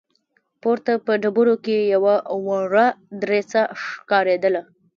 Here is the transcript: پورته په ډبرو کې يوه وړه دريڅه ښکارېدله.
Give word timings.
پورته 0.61 0.91
په 1.05 1.13
ډبرو 1.21 1.55
کې 1.65 1.77
يوه 1.93 2.15
وړه 2.45 2.87
دريڅه 3.21 3.61
ښکارېدله. 3.83 4.61